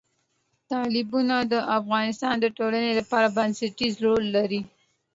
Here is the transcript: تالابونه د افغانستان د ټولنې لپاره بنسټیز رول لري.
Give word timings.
تالابونه 0.69 1.35
د 1.51 1.53
افغانستان 1.79 2.35
د 2.39 2.45
ټولنې 2.57 2.91
لپاره 2.99 3.27
بنسټیز 3.37 3.93
رول 4.05 4.23
لري. 4.35 4.61